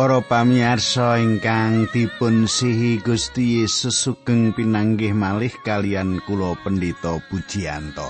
[0.00, 8.08] Para pamirsa ingkang dipun sihi Gusti Yesus sugeng pinanggih malih kalian kula Pendeta Pujiyanto.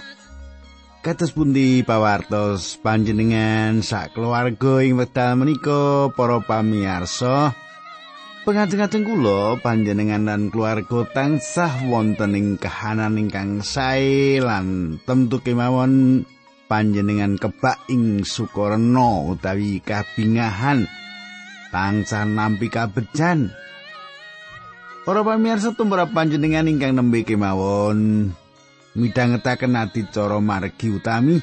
[1.02, 7.58] Kados pundi pawartos panjenengan sak keluarga ing wekdal menika para pamirsa?
[8.46, 16.22] Pengajeng-ajeng kula panjenengan lan keluarga tansah wonten ing kahanan ingkang sae lan tentu kemawon
[16.70, 20.86] panjenengan kebak ing sukarena utawi kabingahan
[21.70, 23.50] tansah nampi kabejan.
[25.06, 28.30] Para pamirsa tumrap panjenengan ingkang nembe kemawon.
[28.94, 31.40] Midhangetaken adicara margi utami.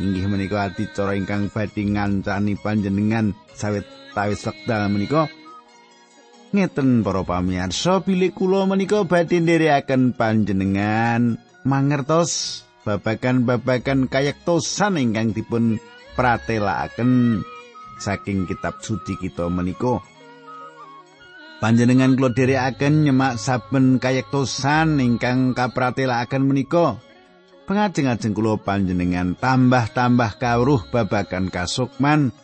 [0.00, 5.30] Inggih menika adicara ingkang badhe ngancani panjenengan sawet tawis wekdal menika.
[6.54, 15.78] Ngeten para pamirsa bilih kula menika badhe nderekaken panjenengan mangertos babagan-babagan kayektosan ingkang dipun
[16.14, 17.42] pratelakaken
[17.98, 20.00] saking kitab suci kita menika.
[21.62, 27.00] Panjenengan kula dherekaken nyemak saben kayektosan ingkang kapratelaken menika.
[27.64, 32.36] Pengajeng-ajeng kula panjenengan tambah-tambah kawruh babagan kasukman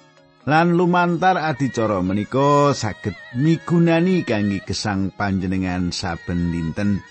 [0.49, 7.05] lan lumantar adicara menika saged migunani kangge gesang panjenengan saben dinten.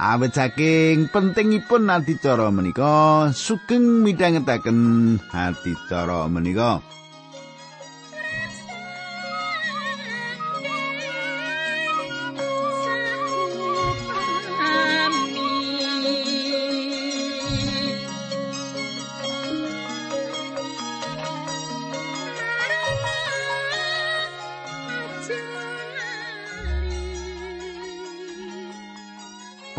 [0.00, 6.80] Awet saking pentingipun adicara menika sugeng midhangetaken adicara menika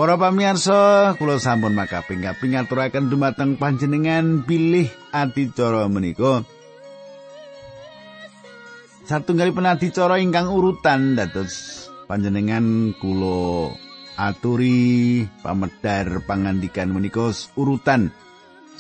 [0.01, 6.41] Para pamirsa, kula sampun makaping kaping ngaturaken dumateng panjenengan pilih adicara menika.
[9.05, 13.77] Satunggalipun adicara ingkang urutan dados panjenengan kula
[14.17, 18.09] aturi pamedar pangandikan menika urutan.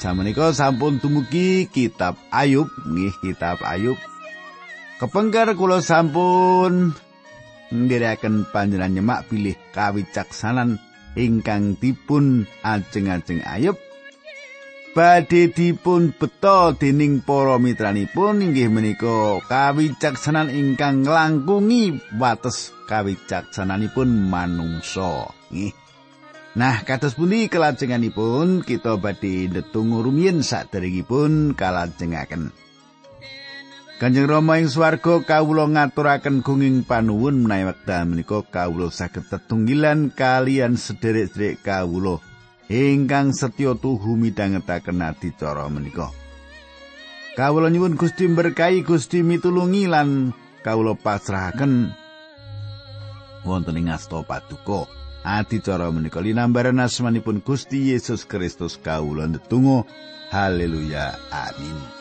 [0.01, 4.01] Samenika sampun dumugi kitab Ayub, nggih kitab Ayub.
[4.97, 6.97] Kepengker kula sampun
[7.69, 10.81] ndherekaken panjenengan nyemak pilih kawicaksanan
[11.15, 13.77] ingkang dipun ajeng-ajeng ayub.
[14.91, 25.31] Badhe dipun beto dening para mitranipun inggih menika kawicaksanan ingkang nglangkungi wates kawicaksananipun manungsa.
[25.47, 25.71] Nggih.
[26.51, 32.51] Nah, kados pundi kelajenganipun kita badhe ndedonga rumiyin saderengipun kalajengaken.
[34.01, 40.73] Kanjeng Rama ing swarga kawula ngaturaken gunging panuwun menawi wekdal menika kawula saged tetunggilan kalian
[40.73, 42.17] sederek-sederek kawula
[42.65, 46.09] ingkang setya tuhu midhangetaken adicara menika.
[47.37, 50.33] Kawula nyuwun Gusti berkahi Gusti mitulungi lan
[50.65, 51.93] kawula pasrahaken
[53.45, 54.89] wonten ing asta paduka.
[55.21, 59.85] Adicara menika linambaran asmanipun Gusti Yesus Kristus kawula ndedonga.
[60.33, 61.21] Haleluya.
[61.29, 62.00] Amin.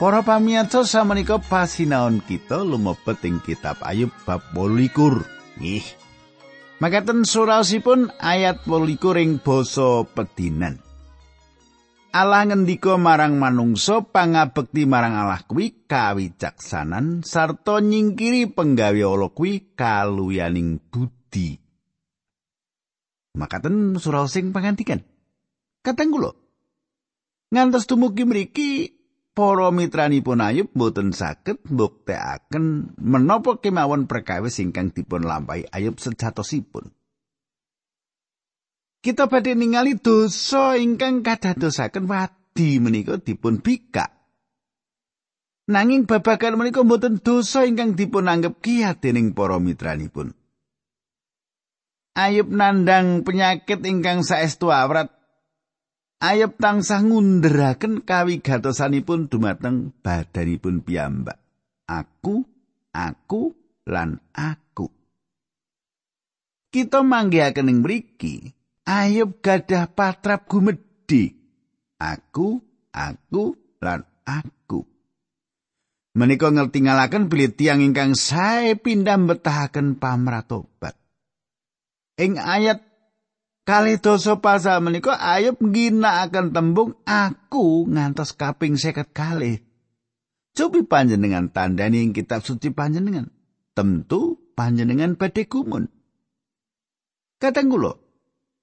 [0.00, 5.60] Para pamirsa samenika pasinaon kita lumebet ing kitab Ayub bab 28.
[5.60, 5.84] Nggih.
[6.80, 10.80] Makaten suraosipun ayat 28 ing basa pedinan.
[12.16, 20.80] Allah ngendika marang manungsa pangabekti marang Allah kuwi kawicaksanan sarta nyingkiri penggawe Allah kuwi kaluyaning
[20.88, 21.60] budi.
[23.36, 25.04] Makaten suraos sing pangandikan.
[25.84, 26.32] Kateng kula.
[27.52, 28.99] Ngantos dumugi mriki
[29.34, 36.90] para mitranipun Ayub boten saged mbuktekaken menapa kemawon perkawis ingkang dipun lampahi Ayub sejatosipun.
[39.00, 44.12] Kita badhe ningali dosa ingkang kadadosaken wadi menika dipun bikak.
[45.70, 50.36] Nanging babagan menika boten dosa ingkang dipun anggap kiyat dening para mitranipun.
[52.18, 55.19] Ayub nandang penyakit ingkang saestu awrat
[56.20, 61.40] Ayub tansah ngunderaken kawigatosanipun dumateng badanipun piyambak.
[61.88, 62.44] Aku,
[62.92, 63.56] aku,
[63.88, 64.92] lan aku.
[66.68, 68.52] Kita manggihaken ing mriki,
[68.84, 71.32] Ayub gadah patrap gumedhi.
[71.96, 72.60] Aku,
[72.92, 74.84] aku, lan aku.
[76.20, 80.98] Menika ngertingalaken bilih tiyang ingkang sae pindah betahaken pamratobat.
[82.20, 82.89] Ing ayat
[83.70, 89.62] Kali dosa pasal menika Ayub ngginakaken tembung aku ngantos kaping seket kali.
[90.58, 93.30] Cobi panjenengan tandani ing kitab suci panjenengan.
[93.70, 95.86] Tentu panjenengan badhe gumun.
[97.38, 97.94] Kadang kula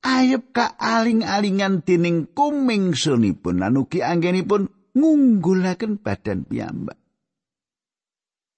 [0.04, 7.00] Ayub ka aling-alingan dening kuming sunipun lan ugi anggenipun ngunggulaken badan piyambak.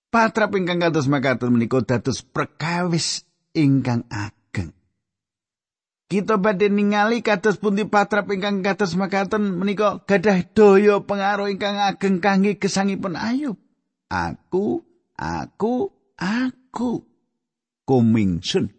[0.09, 3.21] Patrap ingkang kados makaten menika dados perkawis
[3.53, 4.38] ingkang ageng.
[6.09, 12.17] Kita badhe ningali kados pundi patrap ingkang kados makaten menika gadah daya pengaruh ingkang ageng
[12.17, 13.61] kangge gesangipun Ayub.
[14.09, 14.81] Aku,
[15.13, 17.05] aku, aku.
[17.85, 18.73] Kumingsun.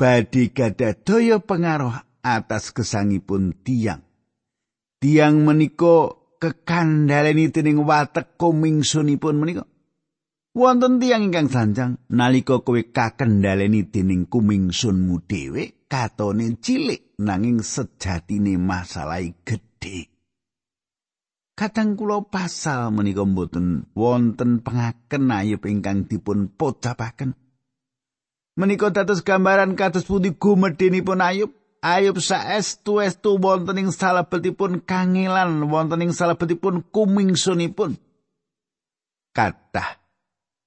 [0.00, 1.92] Badi gadah daya pengaruh
[2.24, 4.00] atas gesangipun tiang.
[5.04, 6.08] Tiang menika
[6.40, 9.68] kekandhaleni dening watek kumingsunipun menika.
[10.56, 19.22] Wonten tiang ingkang sanjang nalika kowe kakendhaleni dening kumingsunmu dhewe katone cilik nanging sejatine masalah
[19.46, 20.10] gedhe.
[21.54, 27.38] Kadang kula pasal menika mboten wonten pengaken ayub ingkang dipun pocapaken.
[28.58, 31.54] Menika dados gambaran kados pundi gumedhenipun ayub.
[31.84, 37.94] Ayub saestu estu wonten ing salebetipun kangelan wonten ing salebetipun kumingsunipun.
[39.30, 40.02] Kathah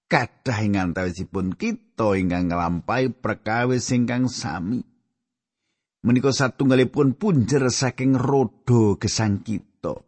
[0.07, 4.96] kathah ing antawisipun kita ingkang nglampahi perkawis ingkang sami.
[6.05, 10.07] Menika satunggalipun punjer saking rodo gesang kita.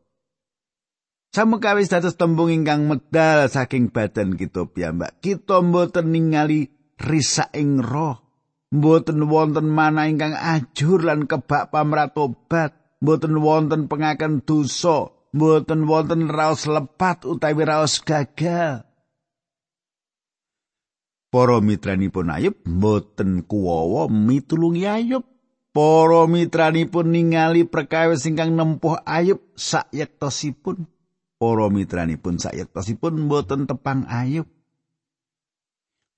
[1.30, 5.22] Samekawis dados tembung ingkang medal saking badan kita piyambak.
[5.22, 8.18] Kita mboten ningali risak ing roh.
[8.74, 12.98] Mboten wonten mana ingkang ajur lan kebak pamratobat.
[13.02, 15.14] Mboten wonten pengaken dosa.
[15.30, 18.90] Mboten wonten raos lepat utawi raos gagal.
[21.30, 25.22] Para mitranipun Ayub mboten kuwawa mitulungi Ayub
[25.70, 30.90] Para mitranipun ningali perkawis ingkang nempuh ayub sayektosipun.
[31.38, 34.50] Para mitranipun sayektosipun mboten tepang ayub.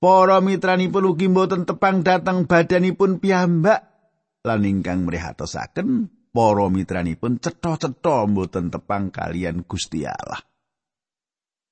[0.01, 3.85] Para mitranipun ugi mboten tepang dateng badanipun piyambak.
[4.41, 10.41] Lan ingkang mrihatosaken para mitranipun cetha-cetha mboten tepang kalian Gusti Allah.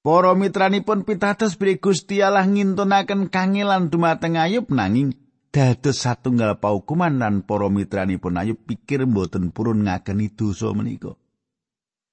[0.03, 5.15] Para mitranipun pitados bilih Gusti Allah ngintunaken kangelan dumateng ayub nanging
[5.49, 11.17] dados satunggal paukuman lan para mitranipun Ayub pikir mboten purun ngageni dosa menika.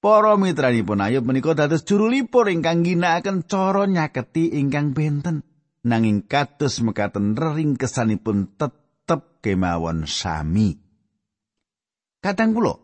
[0.00, 5.44] Para mitranipun Ayub menika dados juru lipur ingkang ginakaken cara nyaketi ingkang benten.
[5.86, 10.74] Nanging kados mekaten rering kesanipun tetep kemawon sami.
[12.18, 12.74] Kadang kula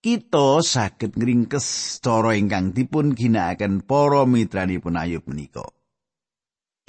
[0.00, 5.79] kita saged ngringkes cara ingkang dipun ginakaken para mitranipun Ayub menika.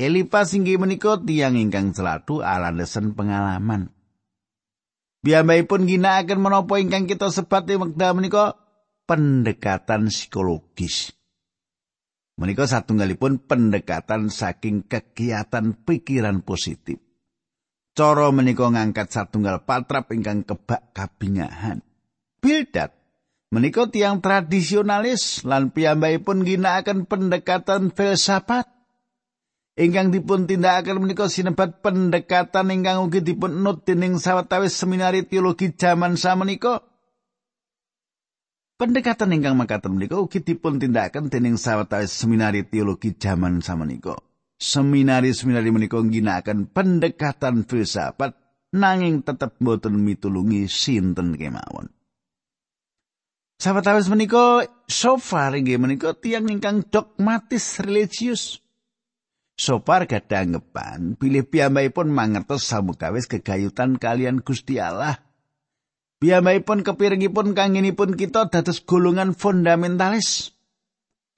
[0.01, 3.93] Elipas inggih menika tiyang ingkang celatu alandesen pengalaman.
[5.21, 8.57] Biambaipun ginakaken menapa ingkang kita sebat wekdal menika
[9.05, 11.13] pendekatan psikologis.
[12.41, 16.97] Menika satunggalipun pendekatan saking kegiatan pikiran positif.
[17.93, 21.85] Cara menika ngangkat satunggal patrap ingkang kebak kabingahan.
[22.41, 22.97] Bildat
[23.53, 28.80] menika tiang tradisionalis lan piyambakipun ginakaken pendekatan filsafat
[29.79, 36.19] ingkang dipun tindakaken menika sinebat pendekatan ingkang ugi dipun nut dening sawetawis seminari teologi jaman
[36.19, 36.83] samenika.
[38.75, 44.17] Pendekatan ingkang makaten menika ugi dipun tindakaken dening sawetawis seminari teologi jaman samenika.
[44.61, 48.37] Seminari-seminari menika ngginakaken pendekatan filsafat
[48.77, 51.89] nanging tetep boten mitulungi sinten kemawon.
[53.61, 58.61] Sawetawis menika so far inggih menika tiyang ingkang dogmatis religius.
[59.61, 65.21] Sopar gadah anggapan bilih piyambakipun mangertos samukawis kegayutan kalian Gusti Allah.
[66.17, 70.57] Piyambakipun kepiringipun kangenipun kita dados golongan fundamentalis.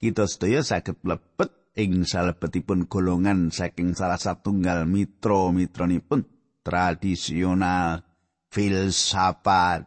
[0.00, 6.24] Kita sedaya saged mlebet ing salebetipun golongan saking salah satunggal mitra-mitronipun
[6.64, 8.08] tradisional,
[8.48, 9.84] filsafat,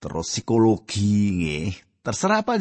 [0.00, 1.72] terus psikologi nggih.
[2.00, 2.56] Terserah apa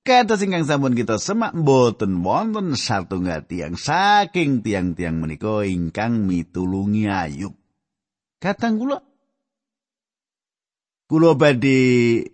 [0.00, 7.52] Kata ingkang sampun kita semak mboten wonten satunggal tiang saking tiang-tiang menika ingkang mitulungi Ayub.
[8.40, 9.04] Katang kula
[11.04, 12.24] kula badhe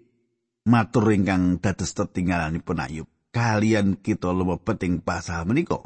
[0.63, 3.11] matur ingkang dados tetinggalanipun Ayub.
[3.35, 5.83] Kalian kita lumebet ing pasal menika.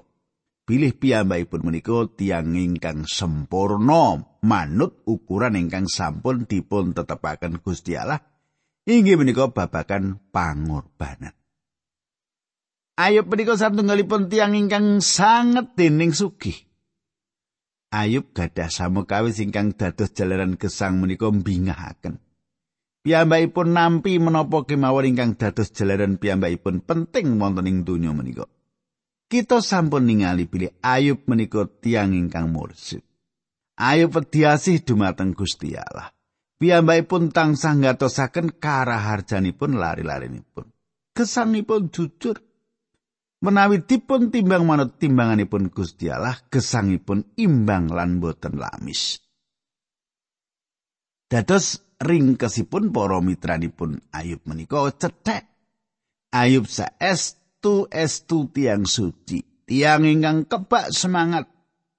[0.68, 8.20] Pilih piyambakipun menika tiang ingkang sempurna manut ukuran ingkang sampun dipun tetepaken Gusti Allah.
[8.84, 11.39] Inggih menika babakan pangorbanan.
[13.00, 16.68] Ayub menika satunggalipun tiang ingkang sanget dening sugih.
[17.96, 22.20] Ayub gadah samukawis ingkang dados jalaran gesang menika mbingahaken.
[23.00, 28.44] Piyambakipun nampi menapa kemawon ingkang dados jalaran piyambakipun penting wonten ing donya menika.
[29.32, 33.00] Kita sampun ningali bilih Ayub menika tiang ingkang mursid.
[33.80, 36.12] Ayub pediasih dumateng Gusti Allah.
[36.60, 40.68] Piyambakipun tansah ngatosaken karaharjanipun lari-larinipun.
[41.16, 42.49] Gesangipun jujur
[43.40, 49.20] menawi dipun timbang manut timbanganipun Gusti Allah gesangipun imbang lan boten lamis.
[51.30, 55.46] Dados ringkesipun para mitranipun Ayub menika cethek
[56.30, 61.48] Ayub saestu estu tiang suci tiang ingkang kebak semangat.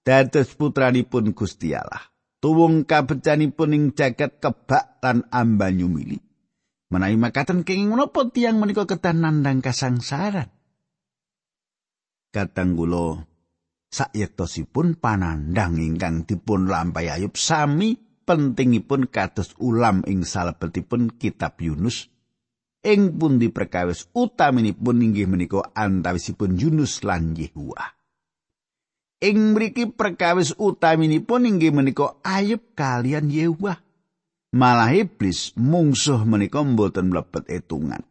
[0.01, 6.17] Dados putranipun Gusti Allah tuwung kabecanipun ing jagat kebak lan ambanyu mili
[6.89, 10.49] menawi makaten kenging menapa tiang menika kedah nandang kasangsaran
[12.31, 13.27] katang kula
[13.91, 22.07] sayektosipun panandang ingkang dipun lampahi Ayub sami pentingipun kados ulam ing salebetipun kitab Yunus
[22.81, 27.99] ing pundi perkawis utaminipun inggih menika antawisipun Yunus lan Yehuwa.
[29.21, 33.77] Ing mriki perkawis utaminipun inggih menika Ayub kalian Yehuwa.
[34.51, 38.01] Malah iblis mungsuh menika mboten mlebet etungan.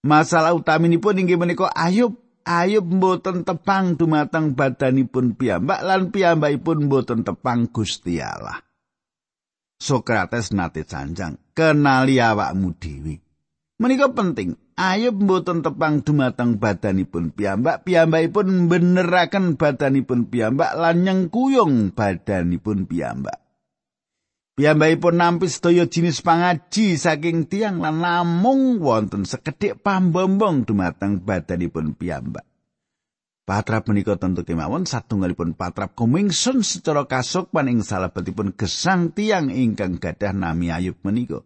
[0.00, 7.68] Masalah utaminipun inggih menika Ayub Ayub mboten tepang dumateng badanipun piyambak lan piyambakipun mboten tepang
[7.68, 8.64] Gusti Allah.
[9.80, 13.20] Sokrates nate sanjang, kenali awakmu dhewe.
[13.80, 22.88] Menika penting, Ayub mboten tepang dumateng badanipun piyambak, piyambakipun beneraken badanipun piyambak lan nyengkuyung badanipun
[22.88, 23.49] piyambak.
[24.60, 32.44] Piyambakipun nampi sedaya jinis pangaji saking tiang lan namung wonten sekedhik pambombong dumateng badanipun piyambak.
[33.48, 40.36] Patrap menika tentu kemawon satunggalipun patrap kumingsun secara kasukman ing salebetipun gesang tiang ingkang gadah
[40.36, 41.40] nami Ayub menika.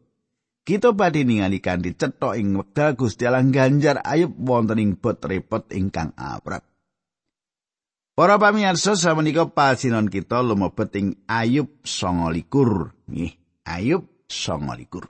[0.66, 5.70] Kita badhe ningali kanthi cetha ing wekdal Gusti Allah ganjar Ayub wonten ing bot repot
[5.70, 6.66] ingkang aprap.
[8.18, 12.93] Para pamirsa samenika pasinon kita lumebet ing Ayub 29.
[13.08, 13.32] Nggih,
[13.68, 15.04] Ayub 29.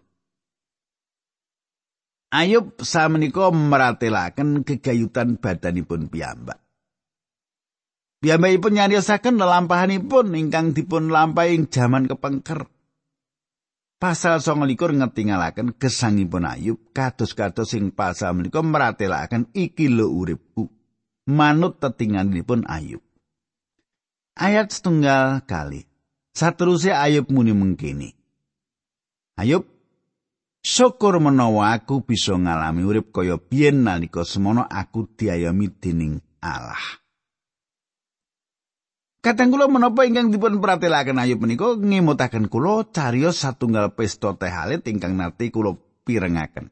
[2.34, 6.58] Ayub samenika meratelaken kegayutan badanipun piyambak.
[8.18, 12.66] Piyambakipun nyariosaken lelampahanipun ingkang dipun lampahi ing jaman kepengker.
[14.02, 20.66] Pasal 29 ngetingalaken gesangipun Ayub kados-kados sing pasal menika meratelaken iki lho uripku.
[21.28, 23.00] manut tetinganipun Ayub.
[24.36, 25.86] Ayat setunggal kali.
[26.34, 28.10] Saterusnya Ayub muni mengkini.
[29.38, 29.70] Ayub,
[30.58, 36.98] syukur menawa aku bisa ngalami urip kaya biyen nalika semono aku diayami dening Allah.
[39.22, 44.82] Kadang kula menapa ingkang dipun pratelaken Ayub menika ngemutaken kula cariyos satunggal pesta teh alit
[44.90, 46.66] ingkang nate kula pirengaken.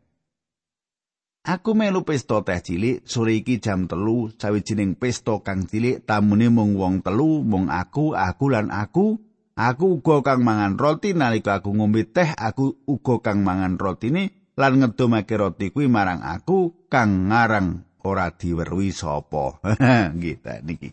[1.47, 6.75] Aku melu pesta teh cilik sore iki jam telu sawijining pesta kang cilik tamune mung
[6.75, 9.23] wong telu mung aku aku lan aku
[9.57, 14.81] aku uga kang mangan roti nalika aku ngombe teh aku uga kang mangan rotine lan
[14.81, 19.63] ngedomake roti kuwi marang aku kang ngarang ora diweruhi sapa.
[20.23, 20.91] Gitu niki.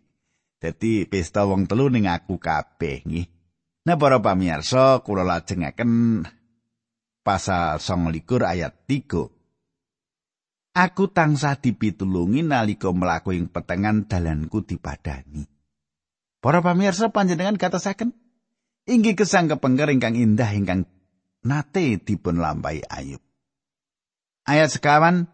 [0.60, 3.28] Dadi pesta wong telu ning aku kabeh nggih.
[3.88, 6.22] Nah para pamirsa kula lajengaken
[7.24, 9.39] pasal 29 ayat 3
[10.80, 15.44] Aku tansah dipitulungi nalika mlaku ing petengan dalanku dipadani.
[16.39, 18.13] Para pamirsa panjenengan katasaken
[18.89, 20.89] inggih kesang kepengker ingkang indah ingkang
[21.46, 23.22] nate dipun lampahi Ayub.
[24.50, 25.29] Ayat sekawan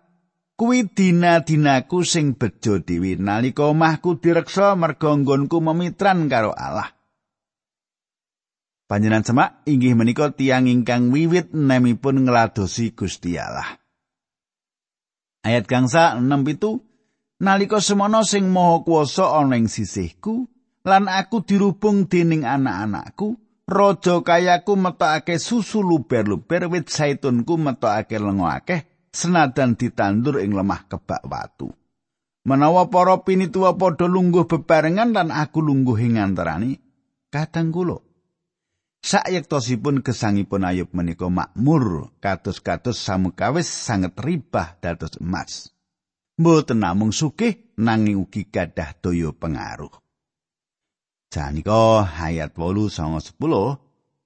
[0.59, 6.91] kuwi dina-dinaku sing bejo dewi nalika omahku direksa merga nggonku memitran karo Allah.
[8.85, 13.81] Panjenengan semak inggih menika tiang ingkang wiwit nemipun ngladosi Gusti Allah.
[15.41, 16.85] Ayat gangsa 6 itu
[17.41, 20.45] nalika semono sing maha kuwasa ana ing sisihku
[20.85, 28.86] lan aku dirubung dening anak-anakku raja kayaku metokake susu luber-luber wit zaitunku metokake lengo akeh
[29.10, 31.74] senadan ditandur ing lemah kebak watu
[32.45, 36.77] menawa para pinituwa padha lungguh bebarengan lan aku lungguh ing antarane
[37.34, 38.05] kadang kula
[39.05, 45.77] Sayektosipun gesangipun Ayub menika makmur kados-kados samukawis sanget ribah dados emas.
[46.41, 49.93] Mboten namung sugih nanging ugi gadah daya pengaruh.
[51.35, 53.35] Janika ayat 8 sang 10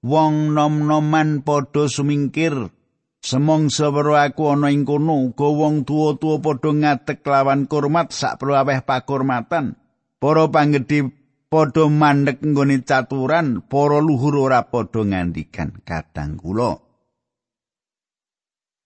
[0.06, 2.70] wong nom-noman padha sumingkir.
[3.18, 8.54] Semongso weruh aku ana ing kono uga wong tuwa-tuwa padha ngadeg lawan kurmat sak perlu
[8.54, 9.74] aweh pakurmatan.
[10.22, 11.10] Para panggedhe
[11.50, 16.78] padha mandek nggone caturan para luhur ora padha ngandikan kadang kula.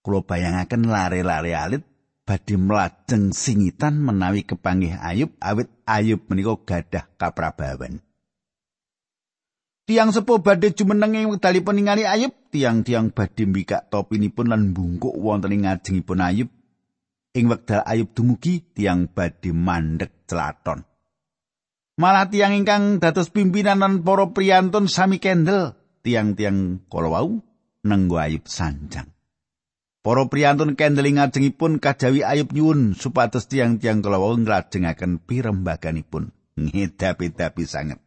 [0.01, 1.83] Kula bayangaken lare-lare alit
[2.25, 8.01] badhe mlajeng singitan menawi kepanggih Ayub awit Ayub menika gadah kaprabawan
[9.85, 15.53] Tiang sepuh badhe jumeneng ing wekdalipun ningali Ayub, tiang-tiang badhe mbikak topinipun lan bungkuk wonten
[15.53, 16.49] ing ngajengipun Ayub.
[17.37, 20.81] Ing wekdal Ayub dumugi, tiang badhe mandek celaton.
[22.01, 27.45] Malah tiang ingkang dados pimpinan lan para priyantun sami kendel, tiang-tiang kala wau
[27.85, 29.13] nenggo Ayub sanjang.
[30.01, 36.33] Para priyantun kendel ing ngajengipun kajawi Ayub nyuwun supados tiang-tiang kala wau nglajengaken pirembaganipun.
[36.57, 38.04] Ngedapi-dapi sanget.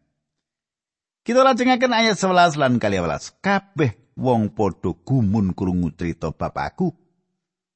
[1.29, 3.45] Kita lajengaken ayat 11 lan kali 11.
[3.45, 6.97] Kabeh wong padha gumun krungu crita bapakku.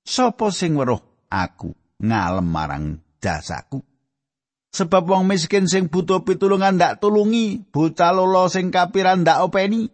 [0.00, 3.84] Sopo sing weruh aku ngalem marang jasaku?
[4.72, 9.92] Sebab wong miskin sing butuh pitulungan ndak tulungi, bocah lolo sing kapiran ndak openi.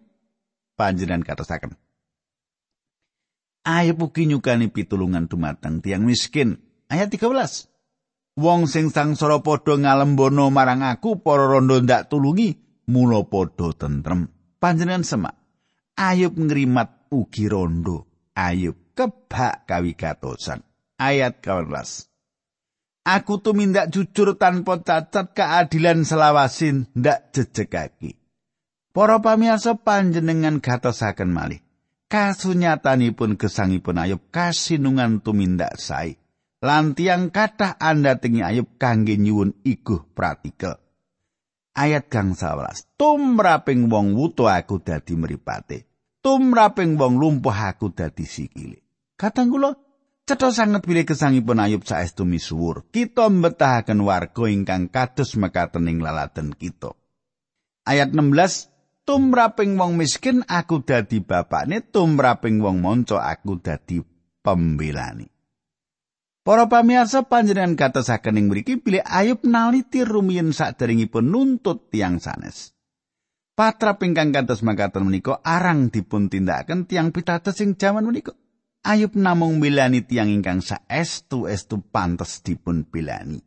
[0.79, 1.75] Panjenengan katosaken.
[3.67, 6.63] Ayo puki nyukani pitulungan dumateng tiang miskin.
[6.87, 7.67] Ayat 13.
[8.39, 15.05] Wong sing sangsara padha ngalembono marang aku para rondo ndak tulungi, mula padha tentrem panjenengan
[15.05, 15.37] semak
[15.95, 20.65] ayub ngrimat ugi rondo ayub kebak kawigatosan
[20.97, 22.09] ayat 12
[23.09, 28.21] Aku tumindak jujur tanpa cacat keadilan selawasin ndak jejegake.
[28.93, 31.65] Para pamirsa panjenengan gatosaken malih.
[32.13, 36.21] Kasunyatanipun gesangipun Ayub kasinungan tumindak sae.
[36.61, 40.77] Lan tiyang kathah anda tengi Ayub kangge nyuwun iguh pratikel.
[41.79, 45.87] Ayat kang 11 tumraping wong wuto aku dadi mripate.
[46.19, 48.83] Tumraping wong lumpuh aku dadi sikile.
[49.15, 49.79] Katang kula
[50.27, 52.91] cetha sanget bilih kesangipun ayub saestu misuwur.
[52.91, 56.99] Kita mbetahaken warga ingkang kados mekaten ing lalaten kita.
[57.87, 64.03] Ayat 16 tumraping wong miskin aku dadi bapakne tumraping wong monco aku dadi
[64.43, 65.38] pembelani
[66.49, 72.73] Para pamirsa panjenengan katosaken ing mriki bilih Ayub naliti rumiyin saderengipun nuntut tiang sanes.
[73.53, 78.33] Patra pingkang kados makaten menika arang dipun tindakaken tiang pitados sing jaman menika.
[78.81, 83.45] Ayub namung milani tiang ingkang saestu-estu pantes dipun bilani.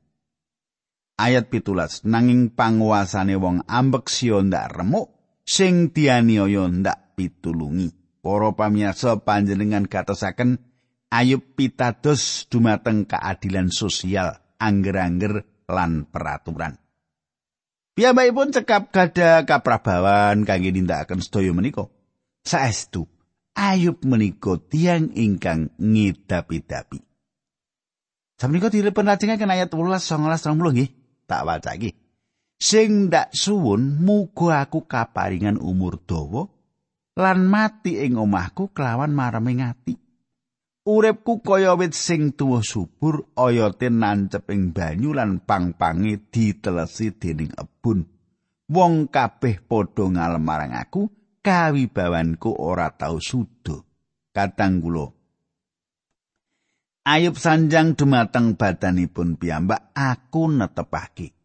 [1.17, 5.09] Ayat pitulas nanging panguasane wong ambek sio ndak remuk
[5.41, 7.97] sing dianiaya ndak pitulungi.
[8.21, 10.70] Para pamirsa panjenengan katosaken
[11.11, 16.79] Ayub pitados dumateng keadilan sosial, angger-angger lan peraturan.
[17.91, 21.91] Piyambakipun cekap gada kaprabawan kangge nindakaken sedaya menika.
[22.41, 23.05] Saestu
[23.51, 27.03] Ayub menika tiang ingkang ngidapi-dapi.
[28.39, 30.89] Samenika dilepon lajengaken ayat 18 19 20 nggih.
[31.27, 31.91] Tak waca iki.
[32.55, 36.47] Sing ndak suwun muga aku kaparingan umur dawa
[37.19, 39.99] lan mati ing omahku kelawan mareming ati.
[40.81, 48.09] Uripku kaya wit sing tuwa subur oyate nancep ing banyu lan pang-pange ditelesi dening ebun.
[48.65, 51.05] Wong kabeh padha ngalem marang aku,
[51.45, 53.85] kawibawanku ora tau sudo.
[54.33, 55.05] Katang kula.
[57.05, 61.37] Ayub sanjang dumateng badanipun piyambak, aku netepake.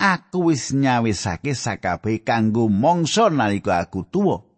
[0.00, 4.48] Aku wis nyawisake sakabeh kanggo mangsa nalika aku tuwa.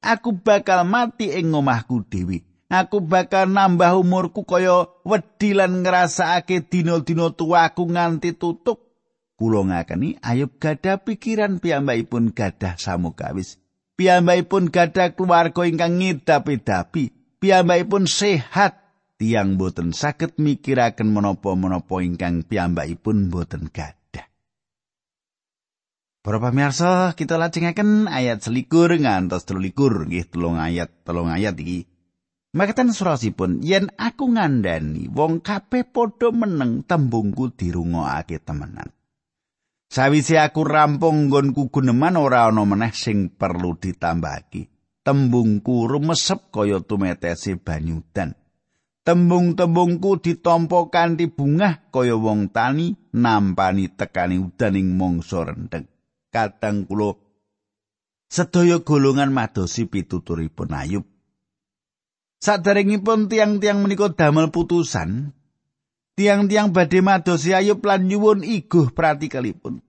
[0.00, 2.55] Aku bakal mati ing omahku dhewe.
[2.70, 8.82] Aku bakal nambah umurku kaya wedi lan ngrasakake dina-dina tuaku nganti tutuk.
[9.36, 13.60] Kula ngakeni Ayub gadah pikiran piyambakipun gadah samukawis.
[14.00, 17.12] Piyambakipun gadah keluarga ingkang ngidapi-dapi.
[17.40, 18.80] Piyambakipun sehat.
[19.16, 24.28] Tiang boten saged mikiraken menapa-menapa ingkang piyambakipun boten gadah.
[26.20, 30.10] Para pamirsa, kita lajengaken ayat selikur ngantos telulikur.
[30.10, 31.95] Nggih, telung ayat, telung ayat iki.
[32.56, 38.88] Makatan surasipun yen aku ngandani wong kabeh padha meneng tembungku dirungokake temenan.
[39.92, 44.72] Sawise aku rampung nggonku guneman ora ana meneh sing perlu ditambahake.
[45.04, 48.32] Tembungku rumesep kaya tumetese banyudan.
[49.04, 55.92] Tembung-tembungku ditampa kanthi bungah kaya wong tani nampani tekani udaning mangsa rendheng.
[56.32, 57.20] Kadang kula
[58.32, 61.15] sedaya golongan madosi pituturipun Ayub
[62.36, 65.32] Saderengipun tiang-tiang menika damel putusan,
[66.14, 69.80] tiang-tiang badhe madosi Ayub lan nyuwun iguh pratikalipun.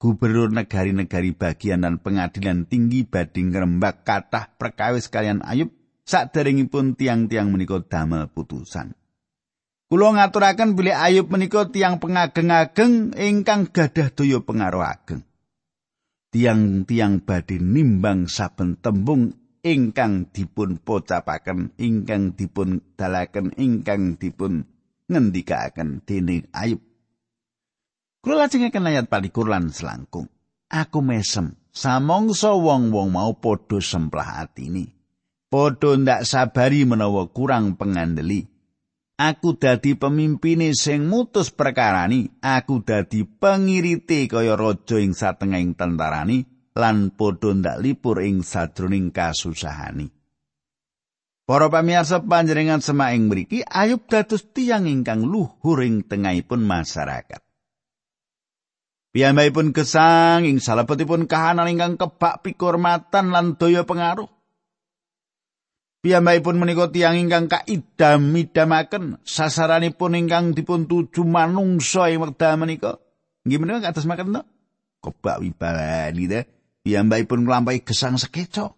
[0.00, 5.72] Gubernur negari-negari bagian dan pengadilan tinggi badhe ngrembak kathah perkawis kalian Ayub
[6.04, 8.96] saderengipun tiang-tiang menika damel putusan.
[9.88, 15.22] Kula ngaturaken bilih Ayub menika tiang pengageng-ageng ingkang gadah daya pengaruh ageng.
[16.34, 24.68] tiang-tiang badhe nimbang saben tembung ingkang dipun pocapaken ingkang dipun dalaken ingkang dipun
[25.08, 26.84] ngendikaken dening Ayub.
[28.20, 30.28] Kula lajengaken ayat palikur lan selangkung.
[30.68, 34.92] Aku mesem samangsa wong-wong mau padha semplah atine.
[35.48, 38.48] Padha ndak sabari menawa kurang pengandeli.
[39.14, 47.14] Aku dadi pemimpine sing mutus perkarani, aku dadi pengirite kaya raja ing satengahing tentarani lan
[47.14, 50.10] padha ndak lipur ing sadroning kasusahani.
[51.44, 57.40] Para pamirsa panjenengan semak ing mriki Ayub dados tiyang ingkang luhur ing tengahipun masyarakat.
[59.14, 64.26] Piyambakipun gesang ing salebetipun kahanan ingkang kebak pikurmatan lan daya pengaruh.
[66.00, 72.98] Piyambakipun menika tiyang ingkang kaidam-idamaken sasaranipun ingkang dipun tuju manungsa ing wekdal menika.
[73.44, 74.42] Nggih menika kados makaten to?
[75.04, 76.53] Kebak wibawani to.
[76.84, 78.76] Piyambakipun nglampahi gesang sekeca.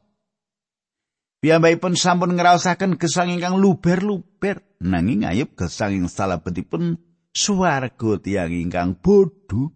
[1.42, 7.02] Piyambakipun sampun ngraosaken gesang ingkang luber-luber nanging ayub gesang ing salebetipun
[7.34, 9.74] swarga tiyang ingkang bodho.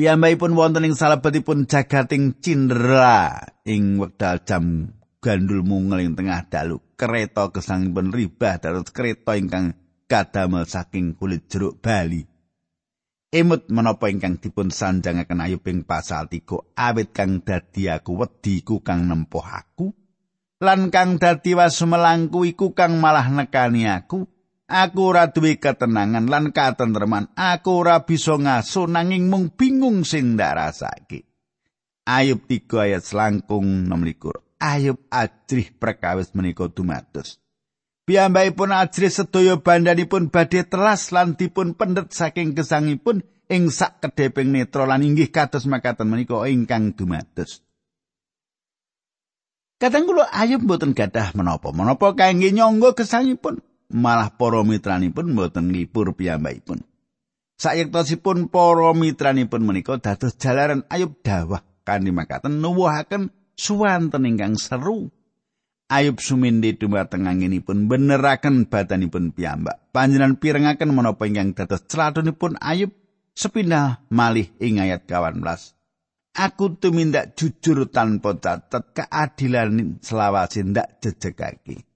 [0.00, 3.36] Piyambakipun wonten ing salebetipun jagating cindera
[3.68, 9.76] ing wekdal jam gandul mungel ing tengah dalu kereta gesangipun ribah dados kereta ingkang
[10.08, 12.24] kadamel saking kulit jeruk bali
[13.34, 18.78] emut menapa ingkang dipun sanjangaken ayub ing pasal 3 awit kang dadi aku wedi ku
[18.86, 19.90] kang nempuh aku.
[20.62, 24.30] Lan kang dadi wasumelangku iku kang malah nekani aku.
[24.64, 27.34] Aku ora duwe ketenangan lan katentreman.
[27.36, 31.26] Aku ora bisa ngaso nanging mung bingung sing ndak rasake.
[32.06, 37.43] Ayub 3 ayat selangkung 16 ayub ajrih perkawis menika dumados.
[38.04, 44.84] Piyambakipun ajrih sedaya bandanipun badhe telas lan dipun pendet saking gesangipun ing sak kedheping netra
[44.84, 47.64] lan inggih kados makaten menika ingkang dumados.
[49.80, 56.12] Kadang kula ayub mboten gadah menapa menapa kangge nyangga gesangipun malah para mitranipun mboten ngipur
[56.12, 56.84] piyambakipun.
[57.56, 65.08] Sayektosipun para mitranipun menika dados jalaran ayub dawah kanthi makaten nuwuhaken suwanten ingkang seru.
[65.84, 69.92] Ayub sumindi dumateng anginipun beneraken badanipun piyambak.
[69.92, 72.90] Panjenengan pirengaken menapa ingkang dados celatunipun Ayub
[73.36, 75.44] sepindah malih ing ayat 18.
[76.34, 81.86] Aku tumindak jujur tanpa catet keadilan selawase ndak jejegake.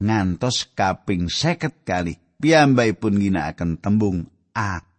[0.00, 4.89] Ngantos kaping seket kali piyambakipun ginakaken tembung aku.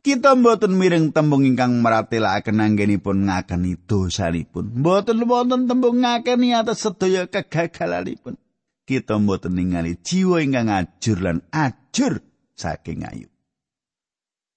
[0.00, 4.72] Kita mboten mireng tembung ingkang maratelaken anggenipun ngakeni dosanipun.
[4.80, 8.40] Mboten wonten tembung ngakeni atas sedaya kegagalanipun.
[8.88, 12.24] Kita mboten ningali jiwa ingkang ajur lan ajur
[12.56, 13.28] saking ayu.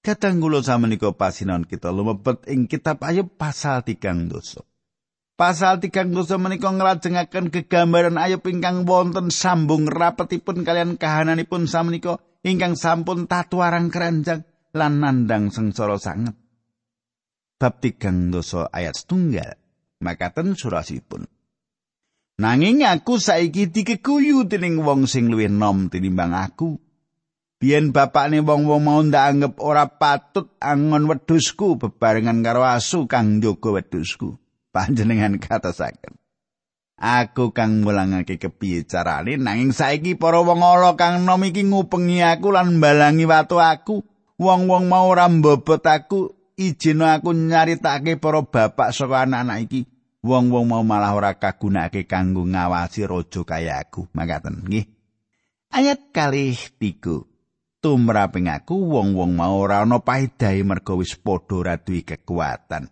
[0.00, 4.64] Kadang kula samenika pasinon kita lumebet ing kitab Ayub pasal tigang dosa.
[5.36, 12.80] Pasal tigang dosa menika nglajengaken kegambaran Ayub ingkang wonten sambung rapetipun kalian kahananipun samenika ingkang
[12.80, 14.44] sampun tatuarang keranjang.
[14.74, 16.34] Lan nandang sengsara sanget.
[17.54, 19.54] Bab tigang dosa ayat setunggal,
[20.02, 21.30] makaten surasipun.
[22.34, 26.82] Nanging aku saiki dikeguyu dening wong sing luwih nom tinimbang aku.
[27.62, 33.78] Biyen bapakne wong-wong mau ndak anggap ora patut angon wedhusku bebarengan karo asu kang njogo
[33.78, 34.34] wedhusku.
[34.74, 36.18] Panjenengan katasaken.
[36.98, 42.50] Aku kang mulangake kepiye carane nanging saiki para wong ala kang nom iki ngupengi aku
[42.50, 44.02] lan mbalangi watu aku.
[44.38, 49.80] Wong-wong mau ora mbobot aku ijin aku nyaritake para bapak saka anak-anak iki.
[50.24, 54.08] Wong-wong mau malah ora kagunakake kanggo ngawasi raja kaya aku.
[54.16, 54.88] Makaten nggih.
[55.68, 57.28] Ayat kalih tiga.
[57.84, 62.88] Tumraping aku wong-wong mau ora ana paedahe merga wis padha ora kekuatan.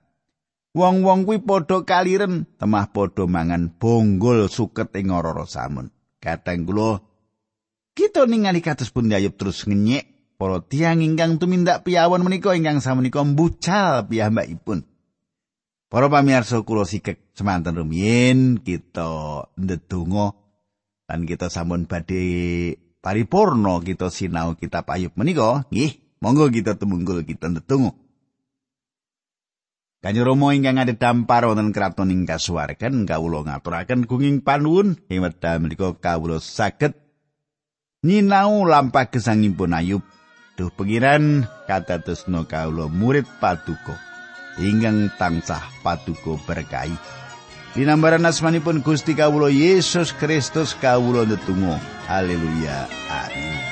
[0.77, 5.89] Wong-wong kuwi padha kaliren temah padha mangan bonggol suket ing ora samun.
[6.21, 7.01] Kadang kula
[7.97, 10.12] kita ningali kados pun ayub terus ngenyek
[10.43, 14.83] para tiyang ingkang tumindak piawon menika ingkang samenika mbucal piyambakipun.
[15.87, 20.35] Para pamirsa kula sikek semanten rumiyin kita ndedonga
[21.07, 27.47] lan kita sampun badhe paripurna kita sinau kitab Ayub menika nggih monggo kita temunggul kita
[27.47, 27.95] ndedonga.
[30.03, 35.63] Kanjeng Rama ingkang ada dampar wonten kraton ing kasuwargan kawula ngaturaken gunging panuwun ing wekdal
[35.63, 36.99] menika kawula saged
[38.03, 40.03] nyinau lampah gesangipun Ayub
[40.53, 43.97] Duh pengiran katatusno kaulo murid paduko
[44.61, 46.93] ingkang tansah paduko berkahi.
[47.73, 51.81] Dinambaran asmanipun Gusti kawulo Yesus Kristus kawulo netungo.
[52.05, 52.85] Haleluya.
[53.09, 53.72] Amin.